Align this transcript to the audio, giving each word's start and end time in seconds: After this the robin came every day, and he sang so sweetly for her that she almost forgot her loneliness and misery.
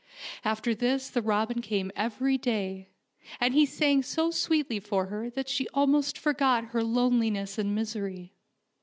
After 0.43 0.73
this 0.73 1.11
the 1.11 1.21
robin 1.21 1.61
came 1.61 1.91
every 1.95 2.35
day, 2.35 2.89
and 3.39 3.53
he 3.53 3.67
sang 3.67 4.01
so 4.01 4.31
sweetly 4.31 4.79
for 4.79 5.05
her 5.05 5.29
that 5.29 5.47
she 5.47 5.67
almost 5.75 6.17
forgot 6.17 6.69
her 6.73 6.83
loneliness 6.83 7.59
and 7.59 7.75
misery. 7.75 8.33